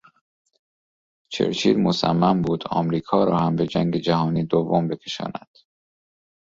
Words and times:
چرچیل 1.31 1.79
مصمم 1.81 2.41
بود 2.41 2.63
امریکا 2.71 3.23
را 3.23 3.37
هم 3.37 3.55
به 3.55 3.67
جنگ 3.67 3.97
جهانی 3.97 4.43
دوم 4.45 4.87
بکشاند. 4.87 5.57